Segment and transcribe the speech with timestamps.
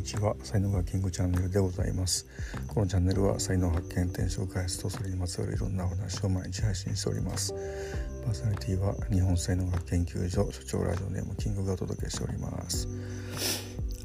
[0.00, 0.34] にちは。
[0.42, 2.26] 才能がキングチャンネルでございます。
[2.68, 7.52] このチャンネルは才能発見転職開発とそれにまつわるいろんなお話を毎日配信しております。
[8.24, 12.88] パーソナリティは日本才能学研究所所長ラジオネームキングがお届けしております。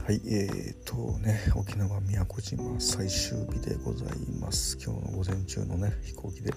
[0.05, 4.77] はいえーとね沖縄宮古島最終日でございます。
[4.83, 6.53] 今日の午前中のね飛行機で、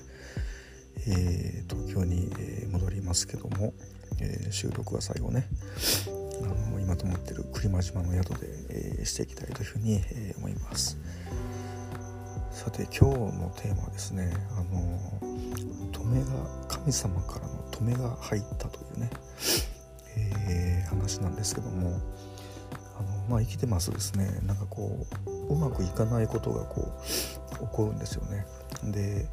[1.07, 3.73] えー、東京に、え戻りますけども、
[4.21, 5.47] えー、収録は最後ね。
[6.43, 10.99] あの今泊まってる栗間島の宿で、えー、していきたいというふうに、えー、思います。
[12.51, 14.99] さて今日のテーマはですねあの
[15.93, 19.11] 止めが神様からの止めが入ったというね、
[20.49, 22.01] えー、話なんですけども
[22.99, 26.91] あの、まあ、生きてますですねなんかこううまくいかないことがこ
[27.53, 28.45] う起こるんですよね。
[28.93, 29.29] で、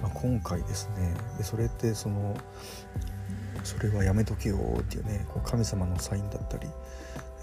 [0.00, 2.36] まあ、今回ですねでそれってその
[3.64, 6.66] それはやめとけよっていうねこう神様のサインだったり、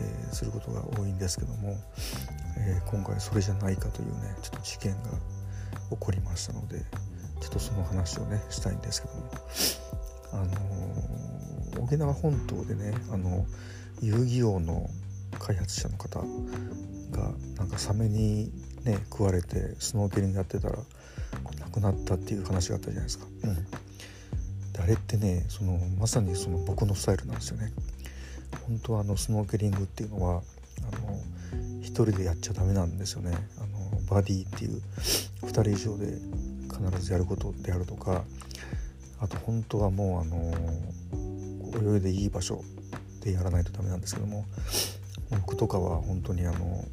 [0.02, 1.76] えー、することが多いんですけども、
[2.58, 5.10] えー、今回それじゃないかというねちょっと事件が
[5.92, 6.80] 起こりましたので
[7.42, 9.32] ちょっとその話をねしたいんですけども
[10.34, 13.46] あのー、沖縄本島でねあの
[14.02, 14.90] 遊戯王の
[15.40, 18.52] 開発者の方がなんかサメに
[18.84, 20.78] ね食われてスノーケリングやってたら
[21.60, 23.26] 亡くなったっていう話があったじゃないですか。
[23.44, 23.89] うん
[24.82, 27.72] あれってねそのまさにその僕のスタイルなんですよね。
[28.68, 30.42] 本当はあのスノーケリングっていうのは
[30.82, 31.20] あの
[31.82, 33.38] 1人でやっちゃダメなんですよね。
[33.58, 34.82] あのバディっていう
[35.44, 36.18] 2人以上で
[36.70, 38.24] 必ずやることであるとか
[39.20, 42.64] あと本当はもうあの泳いでいい場所
[43.22, 44.46] でやらないとダメなんですけども
[45.30, 46.84] 僕とかは本当にあの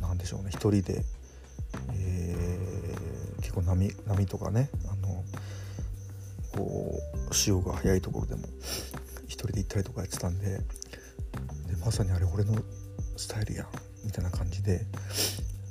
[0.00, 1.04] 何でしょうね1人で、
[1.92, 4.99] えー、結構波波とかねあ
[7.30, 8.42] 潮が速いところでも
[9.26, 10.60] 一人で行ったりとかやってたんでで
[11.84, 12.54] まさにあれ俺の
[13.16, 13.66] スタイルやん
[14.04, 14.80] みたいな感じで、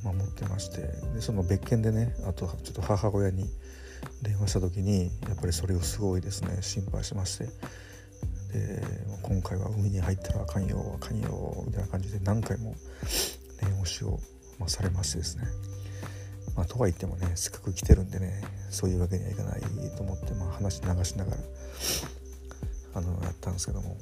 [0.04, 0.82] まあ、持ってまして
[1.14, 3.46] でその別件でねあとちょっと母親に
[4.22, 7.46] 電話した時にやっぱりそれをすごいですね心配しまして
[8.54, 8.84] で
[9.22, 12.76] 今回は海に入ったらあかんよあかんよみたいな感じで何回も
[13.62, 14.20] 念押しを、
[14.58, 15.44] まあ、されましてですね。
[16.60, 19.62] まあ、とは言ってもねせっかく来てるんでねそういうわけにはいかない
[19.96, 21.38] と思って、まあ、話流しながら
[22.96, 23.96] あのやったんですけども。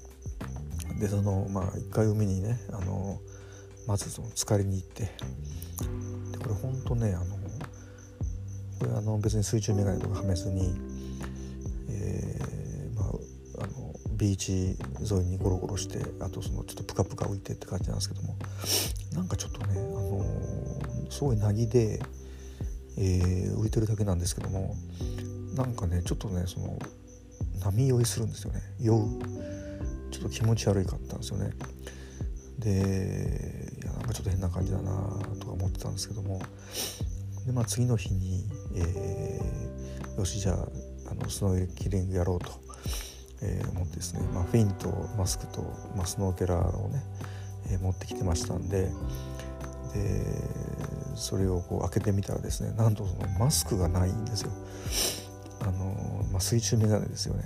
[0.99, 3.19] でそのまあ一回海にねあの
[3.85, 5.09] まずその浸かりに行ってで
[6.39, 7.35] これほんとねあの
[8.79, 10.73] これあの別に水中眼鏡とかはめずに、
[11.91, 13.05] えー、まあ、
[13.65, 14.75] あのビーチ
[15.07, 18.35] 沿いにゴロゴロしてあとそのちょっとプカプカ浮いてって感じなんですけども。
[19.13, 21.99] なんかちょっとねあのすごいなぎで
[22.97, 24.75] えー、浮いてるだけなんですけども
[25.55, 26.77] なんかねちょっとねその
[27.63, 28.61] 波酔いするんですよね。
[28.79, 29.07] 酔う。
[30.11, 31.51] ちょっと気持ち悪いかったんですよね。
[32.59, 34.91] でいやなんかちょっと変な感じだな
[35.39, 36.41] とか思ってたんですけども
[37.45, 38.43] で、まあ、次の日に、
[38.75, 40.67] えー、よしじゃあ
[41.11, 42.51] あのスノーキリングやろうと、
[43.41, 45.61] えー、思ってですね、まあ、フィンとマスクと、
[45.95, 47.03] まあ、スノーケラーをね、
[47.71, 48.91] えー、持ってきてましたんで
[49.93, 50.25] で
[51.17, 54.51] それをこう開けてみたらですねなんとそのマスクがないんですよ。
[55.61, 57.43] あの、まあ、水中メガネですよね。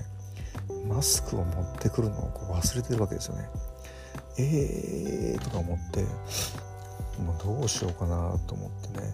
[0.87, 3.49] マスクを持ってくるのをこう忘れてるわけですよね。
[4.37, 6.03] えーとか思って
[7.21, 9.13] もうどうしようかなと思ってね。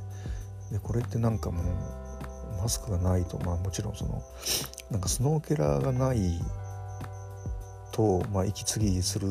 [0.71, 4.21] でこれってなんかもうマスクがないとまあもちろんその
[4.91, 6.41] なんかスノーケラーがない
[7.91, 9.27] と、まあ、息継ぎする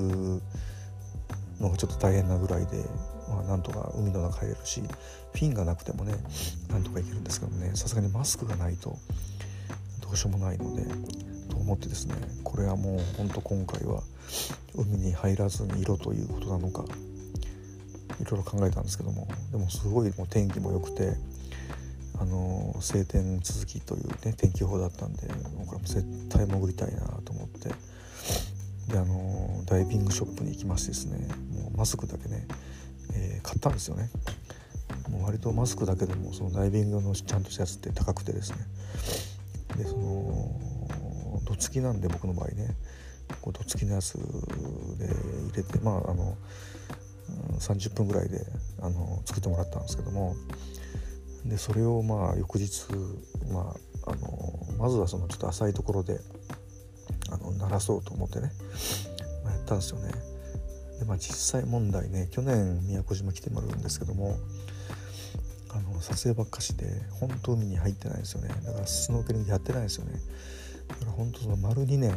[1.61, 2.85] のがちょっと大変なぐらいで、
[3.47, 4.83] なんとか海の中入れるし
[5.33, 6.15] フィンがなくてもね
[6.69, 8.97] なんとかいけるんですけどねさすがにマスクがないと
[10.03, 10.83] どうしようもないので
[11.49, 12.15] と思ってですね
[12.45, 14.03] これはもうほんと今回は
[14.75, 16.85] 海に入らずに色ということなのか
[18.21, 21.15] いろいろ考えたんですけどもでもすごいもう天気も良くて
[22.19, 27.69] あの晴天続きというね天気予報だったんでもうこれも絶対潜りたいなと思って
[28.89, 31.19] であのダイビングショップに行きましてですね
[31.53, 32.47] もうマスクだけね、
[33.47, 34.11] 買ったんですよね。
[35.09, 38.59] もう割とマスクだけでもそのダイビングのちゃんとしたやつって高くてですね。
[39.77, 40.61] でその
[41.45, 42.75] どつきなんで僕の場合ね。
[43.41, 44.15] こうどつきのやつ
[44.99, 46.37] で入れてまああの
[47.59, 48.45] 30分ぐらいで
[48.81, 50.35] あの作ってもらったんですけども。
[51.45, 52.87] でそれをまあ翌日、
[53.53, 53.73] ま
[54.05, 56.19] あ、あのまずはそのちょっと浅いところで
[57.31, 58.51] あの鳴らそうと思ってね、
[59.45, 60.11] まあ、やったんですよね。
[60.99, 64.39] でまあ実際問題ね去年宮古島来てもらうんですけども
[65.77, 68.49] あの撮影ばっかしで本当海に入ってないですよね。
[68.65, 70.13] だからスノーケリングやってないですよね。
[70.89, 72.15] だから本当その丸2年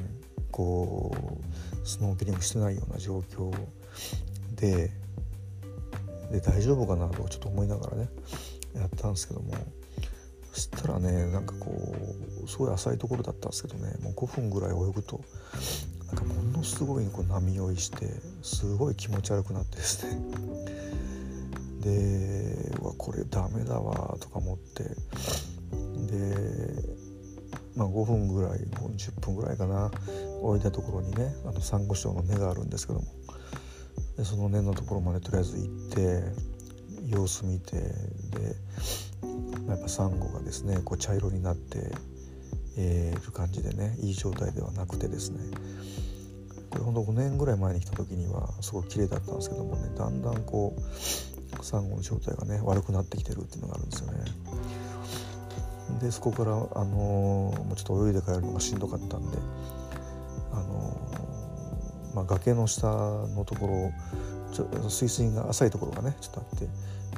[0.52, 1.14] こ
[1.84, 3.52] うスノーケリングしてないような状況
[4.56, 4.92] で
[6.32, 8.10] で大丈夫かなとちょっと思いながらね
[8.76, 9.54] やったんですけども
[10.54, 11.72] そしたらねなんかこ
[12.46, 15.22] うすごい浅いところだったんですけどねもう5分ぐらい泳ぐと
[16.14, 18.08] なんかものすごいこう波酔いして
[18.42, 20.22] すごい気持ち悪くなってですね。
[21.82, 24.84] でうわこれダメだわとか思って。
[26.08, 26.84] で
[27.76, 29.92] まあ5分ぐらい10分ぐらいかな。
[30.42, 33.06] 置いたところにねあのサンゴ礁の根があるんですけども。
[34.18, 36.24] でその根のところまでとりあえず行って
[37.08, 38.56] 様子見てで
[39.68, 41.92] やっぱサンゴがですねこう茶色になって
[42.78, 45.40] えー、る感じでねいい状態ではなくてですね
[46.70, 54.20] これほんと5年ぐらい前に来た時にはすごい綺麗だったんですけどもねだんだんこうサンゴの状態がね悪くなってきてるっていうのがあるんですよね。
[56.02, 59.38] でそこから、あのー、もうちょっと泳いで帰るのがしんどかったんで、
[60.52, 63.92] あのー、まあ、崖の下のところ
[64.54, 66.68] ちょ水深が浅いところがねちょっとあって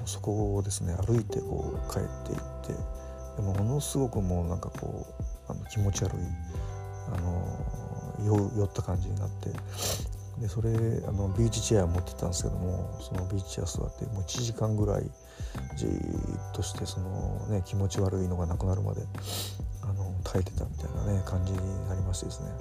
[0.05, 2.83] そこをですね歩いてこう帰っていって
[3.35, 6.17] でもものすごくもうなんかこうあの気持ち悪い、
[7.13, 7.71] あの、
[8.23, 9.49] 酔った感じになって
[10.39, 10.71] でそれ
[11.07, 15.03] あのビーチチェア持ってたんですけどもそのビーチチェア座ってもう1時間ぐらい
[15.75, 15.89] じっ
[16.53, 19.01] としてその、ね、気持ち悪いのがなくなるまで
[19.83, 22.51] あの耐えてたみたいなね感じになりましてですね。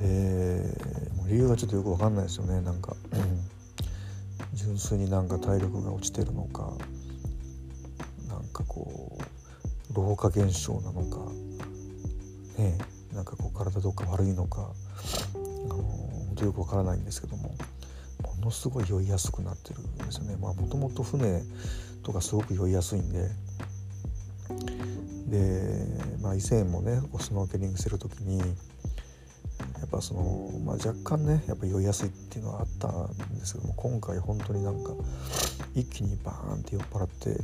[0.00, 2.60] でもう理由がちょっとよく分かんないですよね。
[2.60, 3.40] なんか、うん、
[4.54, 6.72] 純粋になんか体力が落ちてるのか
[8.56, 9.18] かこ
[9.90, 11.18] う老化現象なのか
[12.58, 12.78] ね
[13.12, 14.72] なんかこう体どっか悪いのか
[15.34, 17.54] あの本当よくわからないんですけども
[18.22, 20.36] ものすごい酔いやすくなってるんですよね。
[20.36, 21.42] まあもともと船
[22.02, 23.28] とかすごく酔いやすいんで。
[25.26, 25.86] で、
[26.22, 28.44] まあ、以前もねスノーケリングしてる時にや
[29.84, 34.92] っぱその、まあ、若干ねやっぱ酔いやすいっていうのはあったんですけども今回本当になんか
[35.74, 37.40] 一気にバーンって酔っ払って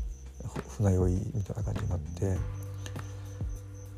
[0.76, 2.38] 船酔いみたいな感じになって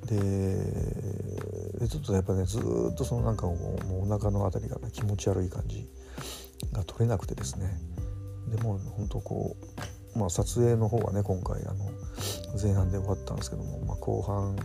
[0.07, 5.89] でちょっとやっぱねずっとそのなんかもうお腹の辺りが、ね、気持ち悪い感じ
[6.73, 7.71] が取れなくてですね。
[8.49, 9.57] でも本当こ
[10.15, 11.91] う、まあ、撮影の方はね今回あの
[12.63, 14.57] 前半で終わったんですけども、まあ、後半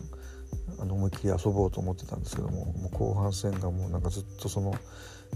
[0.80, 4.74] あの思いっきり遊ぼうと思ってたんですけどももう後半戦がもうなんかずっとその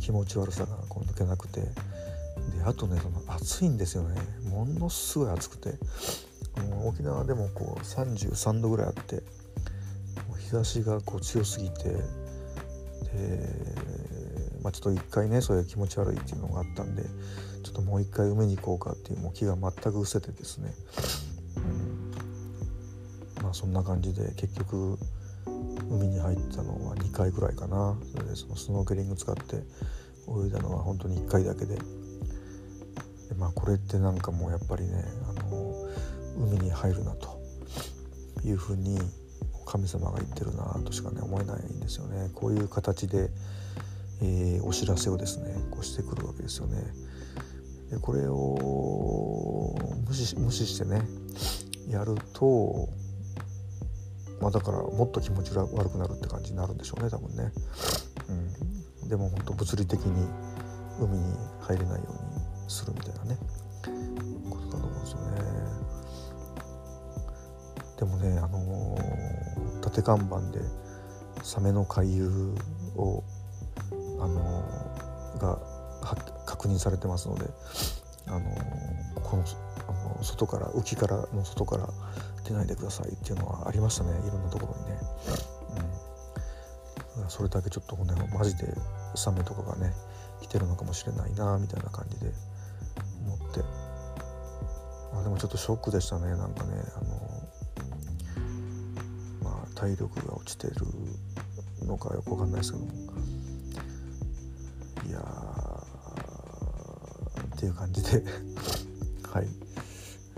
[0.01, 1.61] 気持ち悪さがこう抜けなくて。
[1.61, 4.19] であとねその暑いんですよね。
[4.49, 5.75] ものすごい暑くて。
[6.85, 9.23] 沖縄でもこう33度ぐらいあって
[10.39, 11.99] 日差しがこう強すぎてで、
[14.61, 17.03] まあ、ちょっと一回ねそういう気持ち悪いっていうのがあったんで
[17.63, 20.73] ちょっともう一回海に行こうかっていうもう気が全く失せてですね、
[23.37, 24.97] うん、まあそんな感じで結局
[25.89, 27.95] 海に入ったのは2回ぐらいかな。
[28.11, 29.57] それでそのスノーケリング使って
[30.27, 31.75] 泳いだのは本当に1回だけで。
[31.75, 31.81] で
[33.37, 35.32] まあこれってなんかもうやっぱりねあ
[36.37, 37.39] 海に入るなと
[38.43, 38.99] いうふうに
[39.65, 42.29] 神様が言ってるなとしかね思えないんですよね。
[42.35, 43.29] こういう形で、
[44.21, 46.83] えー、お知らせをですねこうしてくるわけですよね。
[47.89, 49.75] でこれを
[50.07, 51.01] 無視無視してね
[51.89, 52.89] やると
[54.41, 57.51] まあだからもっと気持ち悪くなるって感じになるんでしょうね多分ね、
[59.01, 60.27] うん、でも本当物理的に
[60.99, 63.37] 海に入れないようにするみたいなね
[64.49, 65.82] ことだと思うんですよね。
[67.97, 70.59] でもね、あのー、縦看板で
[71.43, 72.53] サメの回遊
[72.95, 73.23] を、
[74.19, 75.59] あのー、が
[76.45, 77.45] 確認されてますので、
[78.27, 79.43] あのー、この
[79.87, 81.89] あの外から浮きからの外から
[82.45, 84.11] 出ないでくださいっていうのはありましたね。
[84.25, 84.99] いろんなところにね。
[87.17, 88.73] うん、それだけちょっとねマジで
[89.15, 89.93] サメとかがね
[90.41, 92.31] 来てるのかもしれないなみたいな感じで
[93.25, 93.61] 思って。
[95.15, 96.73] あでもちょっとショックでしたねなんかね。
[96.95, 97.22] あの
[99.83, 100.75] 体力が落ちてる
[101.85, 102.85] のかよくわかんないですけど。
[102.85, 102.91] も
[105.05, 105.19] いや
[107.55, 108.23] っていう感じで。
[109.29, 109.47] はい。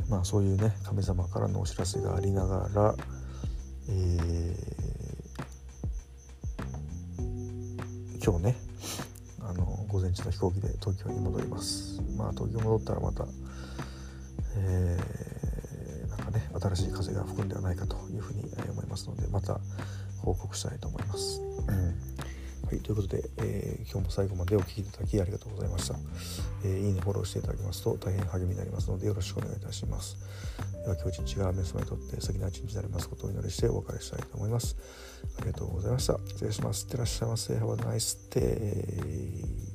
[0.10, 2.96] まあそういうね神様からのお知らせがありながら
[3.88, 8.56] えー、今日ね
[9.42, 12.02] あの午前中の飛行機で東京に戻ります。
[12.18, 13.28] まあ東京戻ったらまた
[14.58, 15.25] えー、
[16.70, 19.60] 新しい風が吹くんではないかというふうに思いますのでまた
[20.22, 21.42] 報告したいと思います。
[22.66, 26.00] はい、ということで、えー、今日も最後までお聴きいただきありがとうございました、
[26.64, 30.18] えー、いいね、フォローしていただきますと大変励みになりますのでよろしくお願いいたします。
[30.84, 34.76] では今日一日が皆様にとって素敵な一日になりますことをお祈りしてお別れしたいと思います。
[35.38, 36.20] ありがとうございました。
[36.26, 36.86] 失礼します。
[36.86, 37.54] いってらっしゃいませ。
[37.54, 39.75] Have a nice day.